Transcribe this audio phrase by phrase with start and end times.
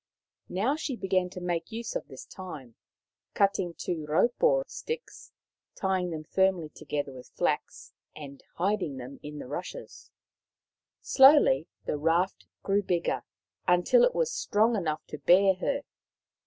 [0.49, 2.73] Now she began to make use of this time,
[3.35, 5.31] cutting raupo sticks,
[5.75, 10.09] tying them firmly together with flax, and hiding them in the rushes.
[11.01, 13.21] Slowly the raft grew bigger,
[13.67, 15.83] until it was strong enough to bear her.